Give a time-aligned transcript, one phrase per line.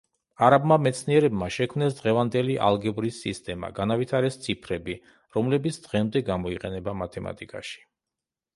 [0.45, 4.97] არაბმა მეცნიერებმა შექმნეს დღევანდელი ალგებრის სისტემა, განავითარეს ციფრები,
[5.39, 7.81] რომლებიც დღემდე გამოიყენება მათემატიკაში.